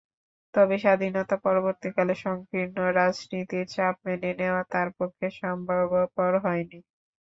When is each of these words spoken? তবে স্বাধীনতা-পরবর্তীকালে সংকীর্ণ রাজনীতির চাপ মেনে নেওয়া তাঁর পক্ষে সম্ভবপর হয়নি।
তবে 0.53 0.75
স্বাধীনতা-পরবর্তীকালে 0.79 2.13
সংকীর্ণ 2.23 2.77
রাজনীতির 2.99 3.65
চাপ 3.71 3.95
মেনে 4.05 4.31
নেওয়া 4.39 4.63
তাঁর 4.71 4.87
পক্ষে 4.97 5.27
সম্ভবপর 5.39 6.31
হয়নি। 6.43 6.79